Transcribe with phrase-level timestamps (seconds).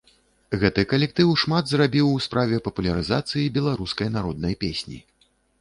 [0.61, 4.99] Гэты калектыў шмат зрабіў у справе папулярызацыі беларускай народнай песні.